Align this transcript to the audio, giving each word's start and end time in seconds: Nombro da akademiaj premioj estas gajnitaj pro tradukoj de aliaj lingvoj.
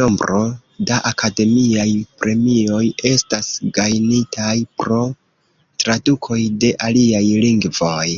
Nombro 0.00 0.42
da 0.90 0.98
akademiaj 1.10 1.86
premioj 2.20 2.84
estas 3.10 3.48
gajnitaj 3.80 4.54
pro 4.84 5.00
tradukoj 5.86 6.42
de 6.66 6.72
aliaj 6.92 7.26
lingvoj. 7.48 8.08